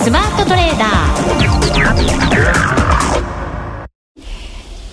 [0.00, 0.88] スマートトレーダー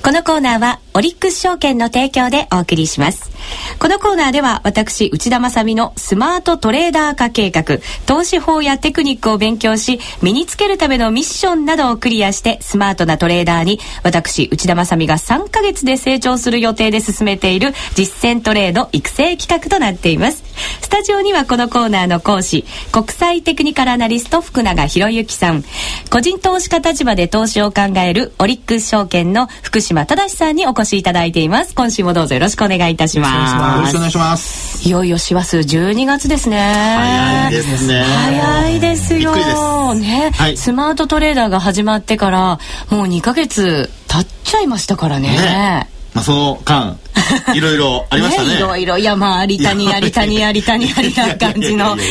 [0.03, 3.34] このコーナーはオリックス証券の提供でお送りします。
[3.79, 20.43] このコーナーでは私内田まさみのスマートトレーダー化計画投資法やテクニックを勉強し身につけるためのミッションなどをクリアしてスマートなトレーダーに私内田まさみが3ヶ月で成長する予定で進めている実践トレード育成企画となっています。
[20.81, 25.63] スタジオにはこのコーナーの講師国際テクニカルアナリスト福永博之さん。
[26.09, 31.75] 個人投資家立場で投資を考えるオリックス証券の福島正さんにお越しいただいています。
[31.75, 33.34] 今週もどうぞよろしくお願いいたします。
[33.35, 34.87] よろしくお願いします。
[34.87, 36.57] いよいよ師走12月ですね。
[36.97, 38.03] 早いですね。
[38.03, 39.93] 早いですよ。
[39.93, 45.29] ね、はい、スマートトレーダーが始まってからもう2か月経っちゃいましたからね。
[45.29, 45.89] ね。
[46.13, 46.97] まあ、その間
[47.53, 48.49] いろいろありましたね。
[48.49, 48.97] ねいろいろ。
[48.97, 52.03] 山あり谷あり谷あり谷ありな感じのね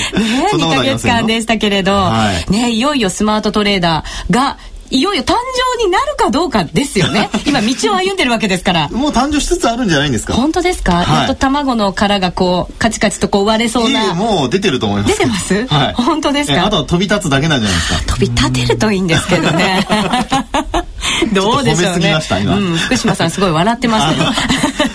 [0.53, 4.59] 2か月間でしたけれど、はい、ねいよいよスマートトレーダーが
[4.95, 5.35] いよいよ誕
[5.79, 7.29] 生になるかどうかですよね。
[7.47, 8.89] 今道を歩んでるわけですから。
[8.91, 10.35] もう誕生しつつあるんじゃないんですか？
[10.35, 14.15] 本当ですか、はい、やっと卵の殻がこうカチカチとこう割れそうな。
[14.15, 15.19] もう出てると思います。
[15.19, 16.65] 出てます、はい、本当ですか？
[16.67, 18.13] あとは飛び立つだけなんじゃないですか？
[18.15, 19.85] 飛び立てるといいんですけどね
[21.33, 22.15] どうでしょうね。
[22.15, 24.33] うん、福島さんすごい笑ってま したよ。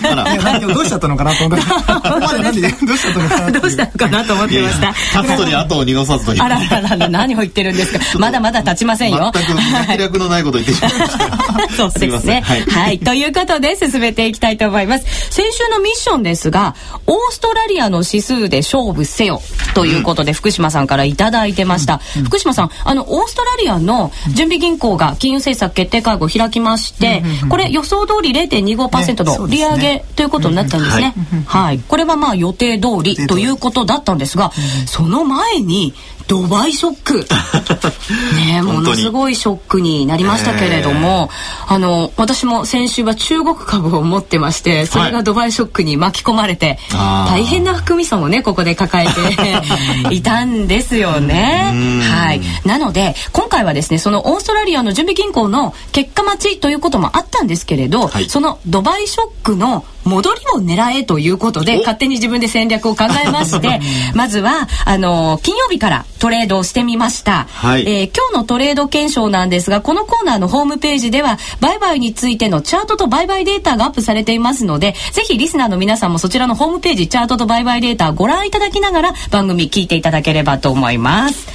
[0.74, 1.66] どうしちゃったのかなと思って。
[1.66, 3.50] どうしちゃったのかな。
[3.50, 4.88] どうしたのかなと思ってました。
[5.22, 6.42] 立つとに後を濁さずという。
[6.42, 8.18] あらら何を言ってるんですか。
[8.18, 9.30] まだまだ立ちませんよ。
[9.34, 11.76] 全く脈絡のないこと言ってしまいました。
[11.76, 12.42] そうですね。
[12.44, 12.98] はい。
[12.98, 15.04] ということで進めていきたいと思います。
[15.30, 16.74] 先週のミッションですが、
[17.06, 19.42] オーストラリアの指数で勝負せよ
[19.74, 21.98] ということで福島さんからいただいてました。
[22.24, 31.14] 福島さん、あのオーストラリアの準備銀行が金融政策決定会合を開きまして、これ予想通り0.25%の利上げということになったんですね。
[31.46, 31.78] はい。
[31.80, 34.52] これはまあ予定通りということだったんですが、
[34.86, 35.94] その前に
[36.30, 37.26] ドバイショック。
[38.38, 41.28] ねものすごいショックになりましたけれども、
[41.66, 49.12] あの私も先週は中国株を持ってましてそれがドバイショックに巻き込まれて、はい、大変な含み損をねここで抱えて
[50.10, 51.72] いたんですよね。
[52.02, 52.40] はい。
[52.64, 63.80] なので今回はですねそのオーストラリアの準備銀行の結果待ちということもあったんですけれど、はい、そのドバイショックの戻りを狙えということで勝手に自分で戦略を考えまして
[64.14, 81.46] まずはあの金曜日からトレードをしてみました、はい、えー、今日のトレード検証なんですがこのコーナーのホームページでは売買についてのチャートと売買データがアップされていますのでぜひリスナーの皆さんもそちらのホームページチャートと売買データご覧いただきながら番組聞いていただければと思います。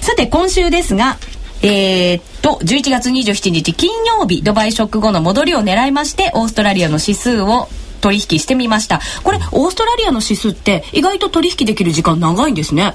[0.00, 1.16] さて今週ですが
[1.62, 7.68] えー、っと11月27日金曜日ドバイショック後の戻りを狙いましてオーストラリアの指数を
[8.04, 9.00] 取引してみました。
[9.22, 12.94] これオーストラリアの指数って意外と取引できる時間長いんですね。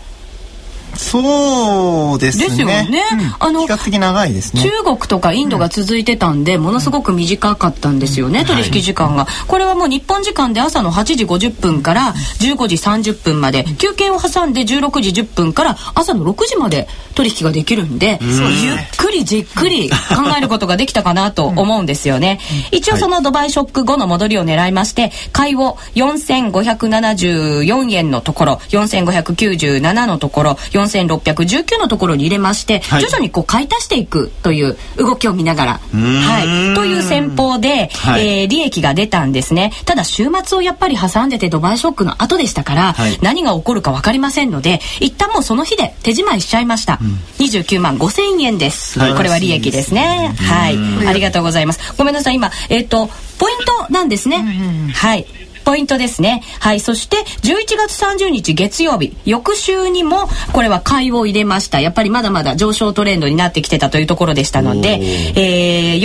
[1.00, 2.50] そうですね。
[2.50, 2.88] ですよね。
[3.14, 4.62] うん、あの比較的長いですね。
[4.62, 19.96] 中国とかインドが続いてたんで、うん、ものすごく短かったんですよね、うん、取引時間が、はい、これはもう日本時間で朝の8時50分から15時30分まで、休憩を挟んで16時10分から朝の6時まで取引ができるんで、ゆっくりじっくり考
[20.38, 22.40] えることができたかなと思うんですよね。
[22.72, 30.58] 一応そのドバイショック後の戻りを狙いまして、買いを4574円のところ、4597のところ、
[30.98, 39.72] 4619のところに入れまして、はい、徐々にこう買い足していくという動きを見ながら、はい、という戦法で、はい、えー、利益が出たんですね。
[39.86, 47.08] ただ週末をやっぱり挟んでてドバイショックの後でしたから、はい、何が起こるか分かりませんので一旦もうその日で手仕舞いしちゃいました、うん、
[47.46, 50.34] 29万5千円です、これは利益ですね。
[50.38, 51.08] はい。
[51.08, 51.94] ありがとうございます。
[51.98, 52.36] ごめんなさい。
[52.36, 53.58] 今えっ、ー、とポイン
[53.88, 55.26] トなんですね、はい
[55.70, 56.42] ポイントですね。
[56.60, 56.80] はい。
[56.80, 61.80] そして、11月30日月曜日、翌週にも、これは買いを入れました。
[61.80, 65.00] やっぱりまだまだ上昇トレンドになってきてたというところでしたので、
[65.36, 66.02] えー、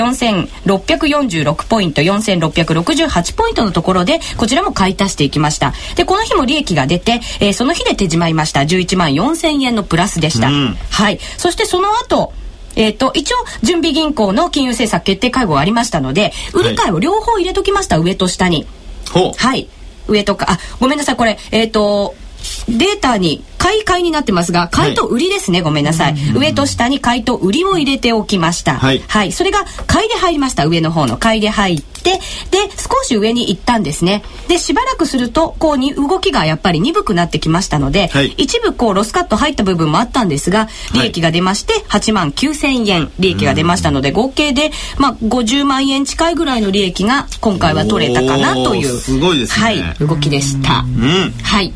[0.66, 5.72] 4646ポイント、4668ポイントのところで、こちらも買い足していきました。
[5.96, 8.60] で、この日も利益が出て、えー、その日で手じまいました。
[8.60, 10.50] 11万4000円のプラスでした。
[10.90, 11.18] はい。
[11.38, 12.34] そしてその後、
[12.76, 18.66] えっ、ー、と、一応、準備銀行の金融政策決定会合ありましたので、売り買いを両方入れときました、上と下に。
[19.36, 19.68] はい。
[20.06, 22.14] 上とかあごめんなさいこれえっ、ー、と
[22.68, 30.66] データに買い買いになってますが買いと売りですね、はい、ごめんなさい、上と下に買いと売りを入れておきました、はい、はい、それが買いで入りました。
[30.66, 31.16] 上の方の。
[31.16, 32.20] 買いで入って
[32.50, 34.22] で少し上に行ったんですね。
[34.48, 49.94] でしばらくするとこうに動きがやっぱり鈍くなってきましたので、はい、一部こうロスカット入った部分もあったんですが利益が出まして8万9000円利益が出ましたので合計でまあ50万円近いぐらいの利益が今回は取れたかなというすごいです、ね、はい。
[50.06, 51.72] 動きでした、うん、はい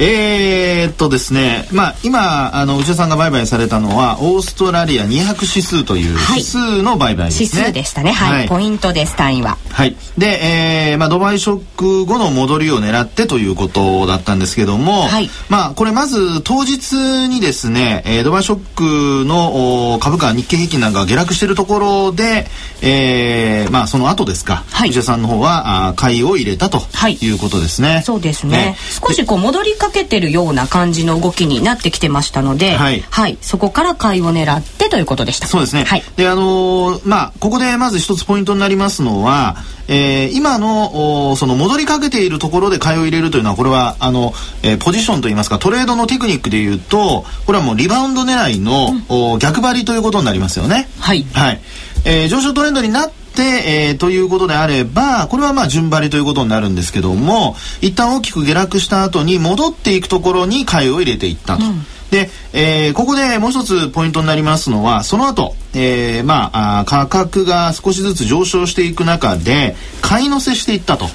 [0.00, 7.48] えー、っとですね、まあ、今、あの、内田さんが売買されたのは、オーストラリア200指数という指数の売買ですね。
[7.52, 8.12] 指数でしたね。
[8.12, 8.38] はい。
[8.38, 9.58] はい、ポイントです、単位は。
[9.70, 9.96] はい。
[10.16, 15.28] で、えー、まあ、ドバイショック後の戻りを狙ってということだったんですけども、はい。
[15.48, 16.92] まあ、これまず当日
[17.28, 22.46] にですね、えー、ドバイショックの株価、日経平均なんかが下落しているところで、
[22.82, 28.02] えー、まあ、その後ですか、はい、内田さんの方は、あ買いを入れたということですね。
[28.04, 28.76] そうですね。
[29.04, 35.46] 少しこう戻りかけてるような感じの動きになってきてましたので、はい、はい、そこから買いを狙ってということでした。
[35.46, 35.84] そうですね。
[35.84, 39.56] はい、で、あのー、まあ、ここでまず一つポイントになりますのは、
[39.88, 48.90] えー、今のその戻りかけているところで買いを入れるというのはこれはあの、えー、ポジションといいますかトレードのテクニックでいうとこれはもうリバウンド狙いの、
[49.32, 50.88] うん、逆張りということになりますよね。
[51.00, 51.60] はい、はい
[52.04, 61.64] えー、上昇トレンドになってえー、ということであればこれはまあ順張りということになるんですけども一旦大きく下落した後に戻っていくところに買いを入れていったと。
[61.64, 66.50] うんで、えー、ここでもう一つポイントになりますのは、その後、えー、ま
[66.80, 71.06] あ価格が少しずつ上昇していく中で、買い乗せしていったと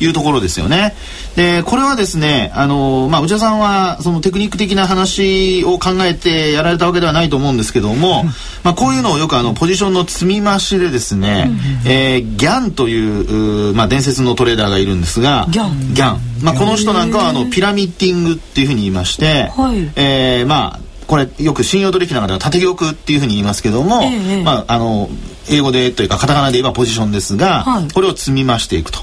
[0.00, 0.76] いうところですよね。
[0.78, 0.94] はい、
[1.36, 8.24] で、これはですね、あの、まあ、内田さんは、そのテクニック的な話を考えてやられたわけではないと思うんですけども、
[8.62, 11.50] まあ、こういうのをよくあの、ポジションの積み増しでですね、
[11.86, 15.94] えー、ギャンという、まあ、伝説のトレーダーがいるんですが、ギャン。
[15.94, 16.20] ギャン。
[16.42, 25.08] まあ、この人なんかは、あの、ピラミッティングっていうふうに言いまして、はい、えー、まあ、これよく信用取引の中では縦玉っていうふうに言いますけども、ええ、まああの
[25.50, 29.00] 英語でというかカタカナで言えばポジションですが、はい、これを積み増していくと。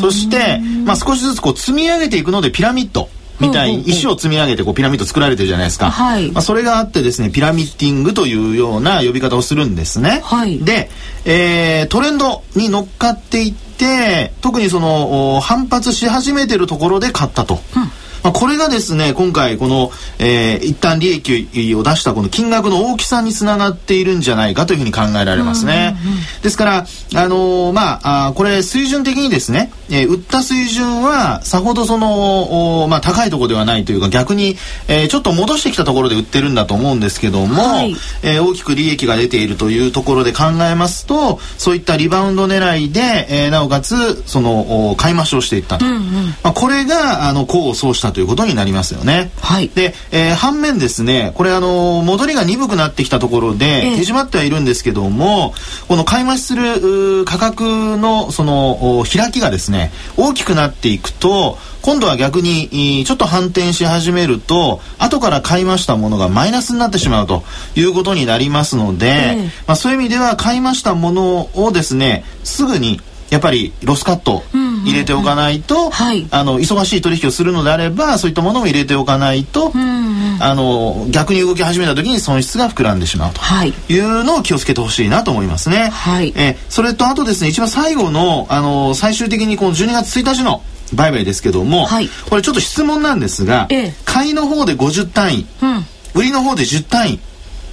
[0.00, 3.08] そして、まあ、少しずつこう積み上げていくのでピラミッド。
[3.40, 10.90] みたいに石を積み上げてこうピラミッド作られてるじゃないですか、はい、まあ、それがあってですねピラミッティングというような呼び方をするんですね、はい、で、
[11.24, 17.54] えー、トレンドに乗っかっていって特にその反発し始めてるところで買ったと。
[17.54, 17.90] うん
[18.22, 25.96] まあ、これがですね今回この、えー、一旦利益を出したこの金額の大きさにつながっているんじゃないかというふうに考えられますね。
[26.42, 34.56] ですから、あのー、まああこれ水準的にですね、えー、売った水準はさほどそのまあ、高いところではないというか逆に、
[34.88, 37.92] えー、ちょっと戻してきたところで売ってるんだと思うんですけども、はい、
[38.22, 46.00] えー、大きく利益が出ているというところで考えますとそういったリバウンド狙いで、えー、なおかつその買い増しをしていったと、うんうん、
[46.42, 49.30] まあ、これがあの功を奏したということになりますよね。
[49.40, 55.54] はい、で、えー、反面ですねこれあの戻りが鈍くなってきたところで、手締まってはいるんですけども
[55.88, 67.42] この買い増しする価格のその開きがですね大きくなっていくと今度は逆にちょっと反転し始めると後から買いましたものがマイナスになってしまうと
[67.74, 74.42] いうことになりますので、えー、まあ、そういう意味では買いましたものをですねすぐにやっぱりロスカット
[74.84, 75.90] 入れておかないと、
[76.30, 83.40] あの忙しい取引をするのであればそういったものも入れておかないと、うんうん、あの逆に動き始めた時に損失が膨らんでしまうと。
[83.64, 83.98] い。
[83.98, 85.90] うのを気をつけてほしいなと思いますね。
[85.90, 90.62] はい、えそれとあとですね一番最後のあの最終的にこの12月1日の
[90.94, 95.84] 売買ですけども、はい、これちょっと質問なんですが、ええ、買いの方で50単位、うん、
[96.14, 97.20] 売りの方で10単位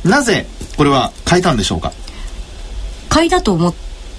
[0.03, 0.45] なぜ
[0.77, 1.92] これは買えたんでしょうか？
[3.10, 3.74] 買いだと思っ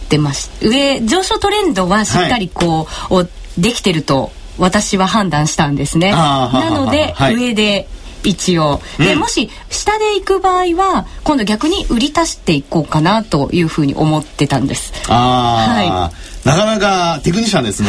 [0.09, 0.51] てます。
[0.63, 3.29] 上上昇トレンドはしっかりこう、はい、
[3.61, 6.13] できてると私は判断したんですね。
[6.13, 7.89] なので、はい、上で
[8.25, 8.81] 一応。
[8.99, 14.93] で、うん、もし下で行く場合は今度逆に売り足していこうかなというふうに思ってたんです。
[15.09, 16.49] ああ、はい。
[16.49, 17.89] なかなかテクニシャンですね。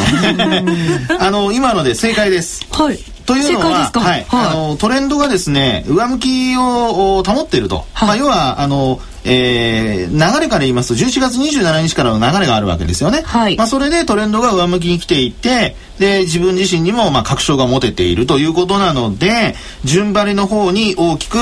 [1.20, 2.66] あの今ので正解です。
[2.72, 3.00] はい。
[3.26, 13.22] というのは、はい、あのトレンドがですね上向きを保っていると、はい、まあ要はあのえー、流れから言いますと11月27日からの流れがあるわけですよね。
[13.26, 21.38] はい、まあ、それでトレンドが上向きに来ていてで自分自身にもまあ確証が持てているということなので順張りの方に大きく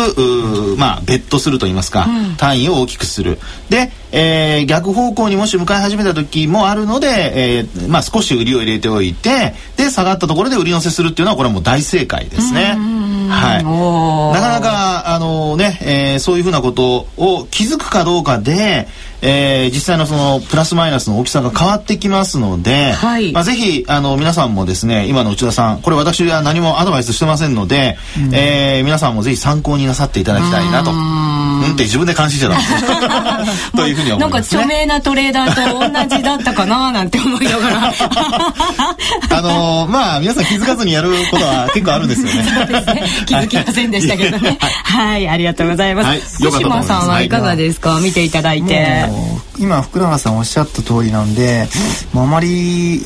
[0.77, 3.39] まあ、ベットすると言いますか、うん、単位を大きくする。
[3.69, 12.75] で、えー、逆方向にもし向かい始めた時もあるので、えーまあ、少し売りを入れておいてで下がったところで売り乗せするっていうのはこれはもう大正解ですね。
[13.27, 18.87] はい、なかなかあのね、えー、そういうふうなことを気づくかどうかで、
[19.21, 30.91] えー、実際のそのプラスマイナスの大きさが変わってきますので、はい、まあ、ぜひあの皆さんもですね今の内田さんこれ私は何もアドバイスしてませんので、うん、えー、皆さんもぜひ参考になさっていただきたいなと。
[31.65, 31.73] うん。
[31.73, 32.57] って自分で監視者だ
[33.75, 37.93] というふうに思います、ね、なんか著名なトレーダーと同じだったかななんて思いながら。
[39.37, 42.43] あのー、まあ皆さん気づかずにやることは結構あるんですよね。
[42.43, 43.03] そうですね。
[43.25, 44.57] 気づきませんでしたけどね。
[44.83, 46.21] はい、はい、ありがとうございます、はい、
[46.83, 49.05] さんはいかがですか、はい、見ていただいて
[49.59, 51.67] 今福永さんおっしゃった通りなんで、
[52.13, 53.01] もうあまり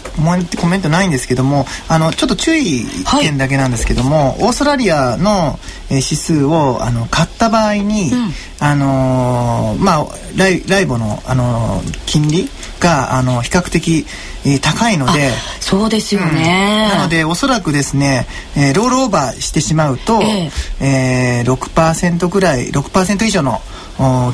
[0.59, 2.85] コメントないんですけどもあのちょっと注意
[3.21, 8.29] 点だけなんですけども、はい、オーストラリアの指数をあの買った場合に、うん、
[8.59, 10.05] あのまあ
[10.35, 14.05] ライライボの、あの金利があの比較的、
[14.45, 15.31] えー、高いので。
[15.59, 23.61] そうですよね、うん、なのでおそらくですね、えー、ロールオーバーしてしまうと、えーえー、6%ぐらい6%以上の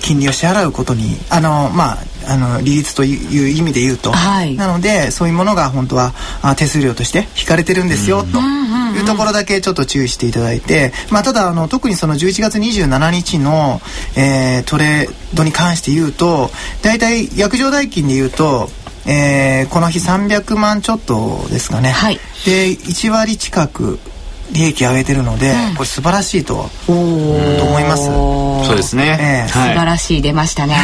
[0.02, 1.98] 金利を支払うことにあのまあ
[2.30, 6.14] あの利率という意味で言うと、はい、なのでそういうものが本当は
[6.58, 8.40] 手数料として引かれてるんですよ、と。
[8.98, 13.80] いうところだけちょっと注意していただいて、まあ、ただあの特にその11月27日の、
[14.16, 16.50] えー、トレードに関して言うと
[16.82, 18.70] 大体約定代金で言うと
[19.08, 24.00] えー、この日300万ちょっとですかね、はい、で1割近く
[24.51, 28.06] 利益上げてるので、うん、これ素晴らしいとと思います。
[28.06, 30.75] そうですね、えー、素晴らしい出ましたね。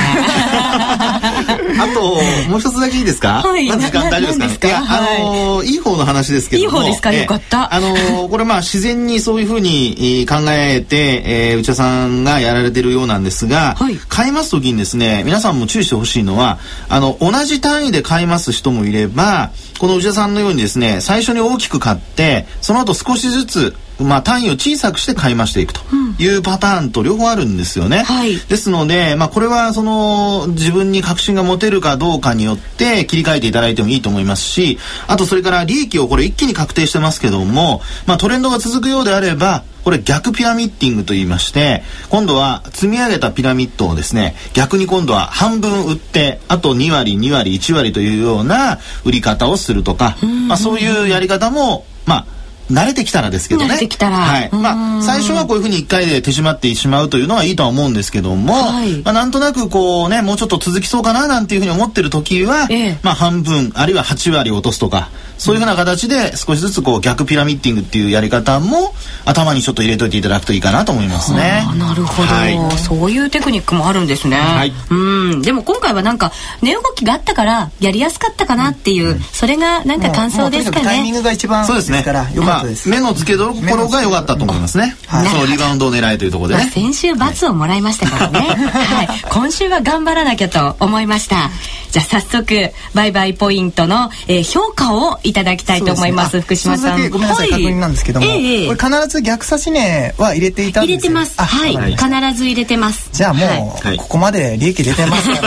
[0.93, 2.01] あと
[2.50, 4.67] もう一つだけいいですか、はい、ま時間大丈夫ですか？
[4.67, 5.75] いやあのー、い。
[5.75, 7.74] い方の話ですけどいい方ですか、よかった。
[7.74, 23.52] あのー、これまあ自然にそういうふうに考えて、えー、内田さんがやられてるようなんですが、はい、買います時にですね皆さんも注意してほしいのはあの同じ単位で買います人もいればこの内田さんのようにですね最初に大きく買ってその後少しずつ
[24.00, 25.81] まあ、単位を小さくして買い増していくと
[26.19, 28.03] いうパターンと両方あるんですよね。
[28.03, 50.15] はい、ですので、まあ、これはその自分に確信が持てるかどうかによって切り替えていただいてもいいと思いますしあとそれから利益をこれ一気に確定してますけども、まあ、トレンドが続くようであればこれ逆ピラミッティングと言いまして今度は積み上げたピラミッドをですね逆に今度は半分売ってあと2割2割1割というような売り方をするとか、
[50.48, 52.32] まあ、そういうやり方もまあ
[52.72, 53.67] 慣れてきたらですけどね。
[53.67, 54.17] 慣れてきたら。
[54.17, 54.50] はい。
[54.51, 65.10] まあ、最初はこういうふうに一回で手締まってしまうというのはいいとは思うんですけども、はい、まあ、なんとなくこうね、もうちょっと続きそうかななんていうふうに思ってる時は、ええ、まあ、半分、あるいは8割落とすとか、
[65.43, 68.93] そういうふうな形で少しずつこう逆ピラミッティングっていうやり方も
[69.25, 71.67] 頭にちょっと入れといていただくといいかなと思いますね。
[71.77, 74.38] なるほど、はい、そういうテクニックもあるんですね。
[74.38, 74.95] はい、う
[75.35, 75.41] ん。
[75.41, 76.31] でも今回はなんか
[76.62, 80.85] 値動きがあったからやりやすかったかなっていう、うん、それがなんか感想ですかね。
[80.85, 82.03] タイミングが一番そうですね。
[82.03, 82.88] から良かったです。
[82.88, 84.95] まあ、目の付けどころが良かったと思いますね。
[85.07, 86.71] はい、そのリバウンドを狙いというところでね。
[86.73, 88.39] 先週罰をもらいましたからね。
[88.39, 89.07] はい。
[89.29, 91.51] 今週は頑張らなきゃと思いました。
[91.91, 96.31] じゃあ早速売買ポイントの、えー、評価をいただきたいと思います。
[96.31, 97.09] すね、福島さん。
[97.09, 101.41] ごめんなさい、はい、確認なんですけども、えー、これ必ず逆差し値は入れていたんです入れてます。
[101.41, 103.09] はい、必ず入れてます。
[103.11, 105.41] じゃあもう、はい、ここまで利益出てますか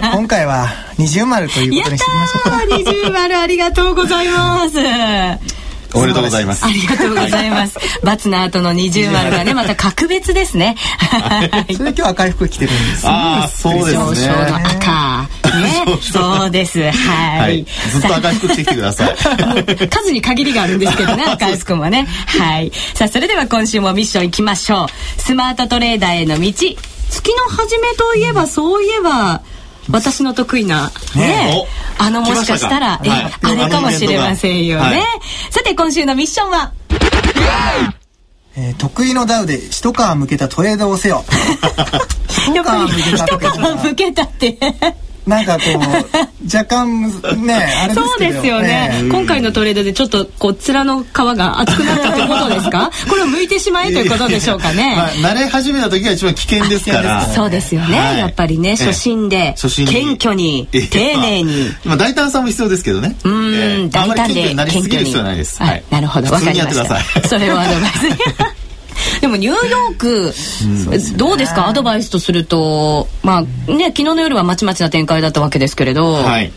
[0.00, 2.76] ら、 今回は二重丸ということにしてみましょうか。
[2.76, 4.78] 二重丸ありがとうございます。
[5.94, 6.64] おめでとうございます。
[6.64, 7.78] ありがとうございます。
[8.04, 10.76] バツの後の二重丸がね、また格別ですね。
[11.76, 13.08] それ今日赤い服着てるんです。
[13.08, 13.94] ああ、そうですね。
[13.94, 15.28] 少々の赤。
[15.56, 16.80] ね、 そうです。
[16.90, 17.64] はい。
[17.90, 19.16] ずっと赤い服着てきてください。
[19.88, 22.06] 数に限りがあるんですけどね、 赤い服もね。
[22.26, 22.72] はい。
[22.94, 25.20] さあ、それでは今週もミッション行きましょう。
[25.20, 26.52] スマートトレーダーへの道。
[26.52, 29.40] 月の初めといえば、そういえば、
[29.90, 35.02] 私の得意なねあのもしかしたら、え、あれかもしれませんよね、
[35.50, 36.72] さて今週のミッションは？
[38.56, 41.24] えー、得意のダウで一皮むけたトレードをせよ。
[42.28, 44.58] 一皮むけたって。
[45.28, 47.02] なんかこう若干
[47.44, 47.54] ね
[47.84, 52.90] あれそうですよね、えー、今回のトレードでちょっとこう面の皮が厚くなったということですか？
[53.08, 57.26] これを向いてしまえということでしょうかね、まあ、慣れ始めた時が一番危険ですから。
[57.26, 63.14] そうですよね、はい、やっぱりね初心で謙虚に丁寧に、まあ、大胆さも必要ですけどね。
[63.24, 65.12] うん、えー、大胆で謙虚に
[65.90, 66.32] なるほど。
[66.32, 66.88] わかりまし
[67.22, 67.28] た。
[67.28, 68.57] それをアドバイス
[69.20, 70.32] でもニューヨーク、
[70.92, 71.68] うん、どうですか？
[71.68, 76.12] アドバイスとするとまあね昨日の夜はまちまちな展開だったわけですけれど。
[76.12, 76.52] はい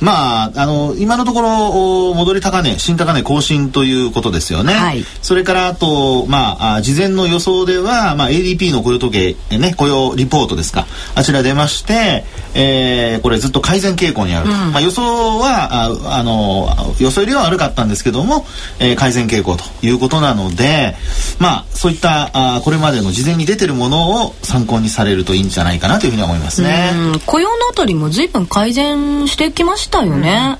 [0.00, 10.86] まあ、あの今のところ戻り高値新高値更新ということですよね、はい、それからあと、まあ、事前の予想では、まあ、ADP の雇用統計、ね、雇用リポートですか。
[11.14, 12.24] あちら出まして、
[12.54, 16.68] えー、これずっと改善傾向にあると、うん、まあ、予想はああの
[17.00, 18.46] 予想よりは悪かったんですけども、
[18.78, 20.94] えー、改善傾向ということなので、
[21.38, 26.92] まあ、そういったあこれまでの事前に出てるものを参考にされるといいんじゃないかなというふうに思いますね。
[27.26, 30.58] 雇用のあたりも随分改善してきましたよね。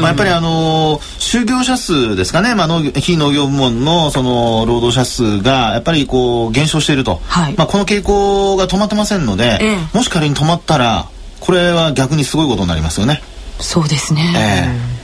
[0.00, 11.08] まあ、やっぱりあの就業者数ですかね、まあ、農業非農業部門のその労働者数がやっぱりこう減少していると、はい、まあ、この傾向が止まってませんので、ええ、もし仮に止まったら
[11.40, 13.22] これは逆にすごいことになりますよね。
[13.58, 14.95] そうですね、えー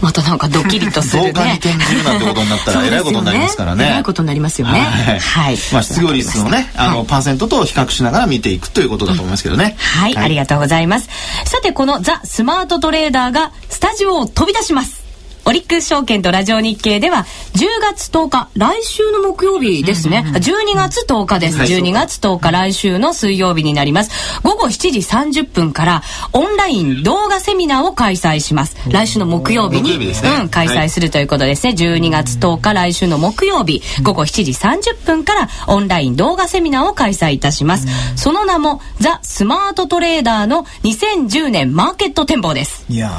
[0.00, 1.32] またなんかドキリとするね。
[1.32, 3.84] 増加に転じるなんてことになったらえらいことになりますからね。
[3.86, 4.80] えらいことになりますよね。
[4.80, 11.08] はい、まあ失業率のねあの、パーセントと比較しながら見ていくということだと思いますけどね、はい、ありがとうございます。
[11.46, 15.03] さてこのザ・スマートトレーダーがスタジオを飛び出します
[15.46, 24.40] オリックス証券とラジオ日経では10月10日来週の木曜日ですね、うんうんうん、12月10日です、はい、12月10日来週の水曜日になります。
[24.42, 25.00] 午後7時
[25.40, 28.76] 30分からオンライン動画セミナーを開催します。
[28.90, 42.84] 来週の木曜日に、ね、うん、開催するということですね、はい、12月10日来週の木曜日午後7時30分からオンライン動画セミナーを開催いたします、うん、その名もザ・スマートトレーダーの2010年マーケット展望です。
[42.88, 43.10] いや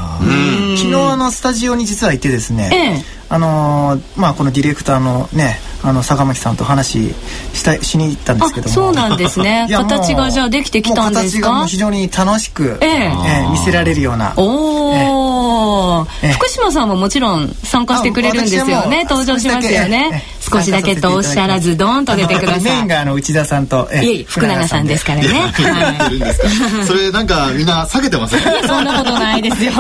[0.78, 7.14] 昨日あのスタジオに実はいてですね、ええ、あのー、まあこのディレクターのねあの坂巻さんと話
[7.54, 8.74] したしに行ったんですけども。
[8.74, 9.68] そうなんですね。
[9.72, 11.50] 形がじゃあできてきたんですか？
[11.50, 12.90] 形が非常に楽しく、ええ。
[12.92, 14.34] えー、見せられるような。
[14.36, 19.06] おお、えー、福島さんももちろん参加してくれるんですよね。
[19.10, 20.24] 登場しますよね
[20.56, 22.62] 少しだけとおっしゃらずドーンと出てください。
[22.64, 23.88] メインがあの内田さんと、
[24.28, 25.54] 福永さんですからね。
[26.86, 28.36] それなんかみんな避けてます？
[28.36, 29.72] ねそんなことないですよ。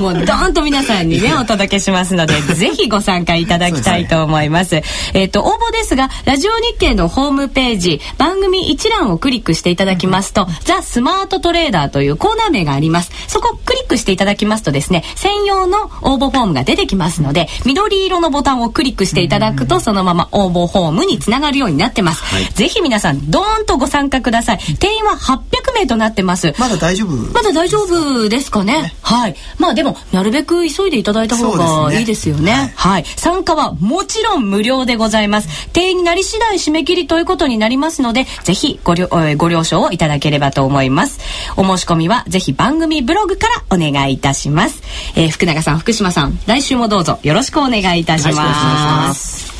[0.00, 4.82] もうドーンと皆さんにねお届けしますので ぜひご参加いただきたいと思います。
[5.12, 13.10] えっ、と、応募ですが、ラジオ日経のホームページ、番組一覧をクリックしていただきますと、ザ・スマートトレーダーというコーナー名があります。
[13.26, 22.22] そこをクリックしていただきますとですね、専用の応募フォームが出てきますので、緑色のボタンをクリックしていただくと、そのまま応募フォームにつながるようになってます。
[22.24, 24.58] はい、ぜひ皆さん、ドーンとご参加ください。
[24.78, 26.54] 定員は800名となってます。
[26.58, 27.10] まだ大丈夫？
[27.32, 28.82] まだ大丈夫ですかね？
[28.82, 29.36] ねはい。
[29.58, 32.44] まあでも、なるべく急いでいただいた方がいいですよね。
[32.44, 33.04] ねはい、はい。
[33.16, 35.68] 参加はもちろん無料でございます。
[35.68, 41.20] 定員になり次第締め切りということになりますので、ぜひご了ご了承をいただければと思います。
[41.56, 44.82] お申し込みはぜひ番組ブログからお願いいたします。
[45.16, 49.53] えー、福永さん、福島さん、来週もどうぞよろしくお願いいたします。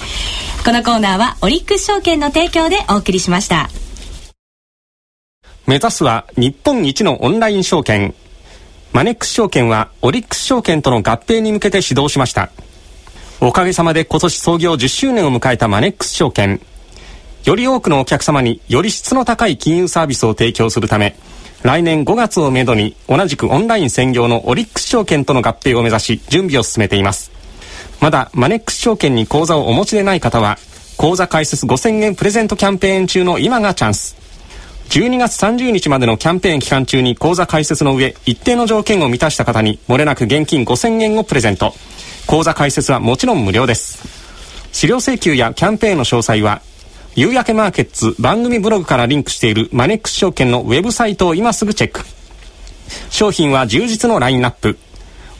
[0.64, 3.68] このコーナーはオリックス証券の提供でお送りしました。
[5.66, 8.14] 目指すは日本一のオンライン証券。
[8.94, 12.48] マネックス証券はオリックス証券との合併に向けて始動しました。
[13.42, 16.62] おかげさまで今年創業10周年を迎えたマネックス証券。
[17.44, 21.14] より多くのお客様により質の高い金融サービスを提供するため、
[21.62, 27.43] 来年5月をめどに同じくオンライン専業のオリックス証券との合併を目指し準備を進めています。
[28.00, 30.58] まだマネックス証券に口座をお持ちでない方は、
[30.96, 34.16] 口座開設5000円プレゼントキャンペーン中の今がチャンス。
[34.90, 41.74] 12月30日までのキャンペーン期間中に口座開設の上、一定の条件を満たした方に、漏れなく現金5000円をプレゼント。
[42.26, 44.02] 口座開設はもちろん無料です。
[44.72, 46.62] 資料請求やキャンペーンの詳細は、
[47.16, 52.02] 夕焼けマーケッツ番組ブログからリンクしているマネックス証券のウェブサイトを今すぐチェック。
[53.10, 54.78] 商品は充実のラインナップ。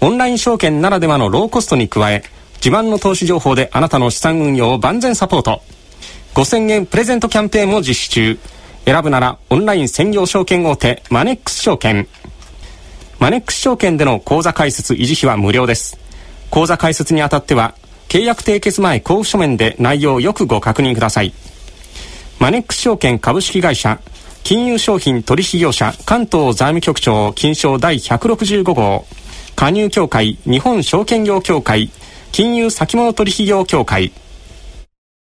[0.00, 2.22] オンライン証券ならではのローコストに加え、
[2.64, 5.60] 自慢の投資情報であなたの資産運用を万全サポート。
[6.32, 8.38] 5000円プレゼントキャンペーンも実施中。
[8.86, 12.08] 選ぶならオンライン専業証券大手マネックス証券。
[13.18, 15.98] マネックス証券での口座開設維持費は無料です。
[16.48, 17.74] 口座開設にあたっては、
[18.08, 21.34] 契約締結前交付書面で内容をよくご確認ください。
[22.38, 24.00] マネックス証券株式会社、
[24.42, 29.04] 金融商品取引業者関東財務局長金賞第165号、
[29.54, 31.90] 加入協会日本証券業協会、
[32.34, 34.10] 金融先物取引業協会、